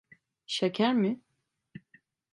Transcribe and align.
Şeker 0.45 0.93
mi? 0.93 1.21